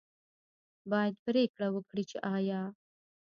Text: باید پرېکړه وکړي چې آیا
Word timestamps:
باید 0.91 1.15
پرېکړه 1.25 1.67
وکړي 1.71 2.03
چې 2.09 2.17
آیا 2.35 2.61